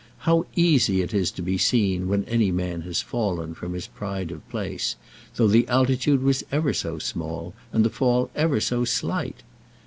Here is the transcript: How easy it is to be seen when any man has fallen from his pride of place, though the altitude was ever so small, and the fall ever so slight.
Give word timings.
How 0.25 0.47
easy 0.55 1.03
it 1.03 1.13
is 1.13 1.29
to 1.29 1.43
be 1.43 1.59
seen 1.59 2.07
when 2.07 2.23
any 2.25 2.49
man 2.51 2.81
has 2.81 3.03
fallen 3.03 3.53
from 3.53 3.73
his 3.73 3.85
pride 3.85 4.31
of 4.31 4.41
place, 4.49 4.95
though 5.35 5.45
the 5.47 5.67
altitude 5.67 6.23
was 6.23 6.43
ever 6.51 6.73
so 6.73 6.97
small, 6.97 7.53
and 7.71 7.85
the 7.85 7.91
fall 7.91 8.31
ever 8.35 8.59
so 8.59 8.83
slight. 8.83 9.43